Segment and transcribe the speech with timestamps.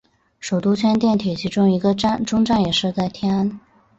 [0.39, 3.59] 首都圈电铁其中一个终站也设在天安。